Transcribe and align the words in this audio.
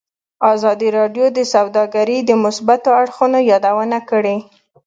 ازادي 0.53 0.89
راډیو 0.97 1.25
د 1.37 1.39
سوداګري 1.53 2.17
د 2.23 2.31
مثبتو 2.43 2.89
اړخونو 3.01 3.37
یادونه 3.51 3.97
کړې. 4.09 4.37